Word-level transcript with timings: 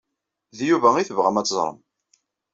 D 0.57 0.59
Yuba 0.69 0.89
ay 0.95 1.05
tebɣam 1.07 1.39
ad 1.39 1.45
teẓrem. 1.47 1.77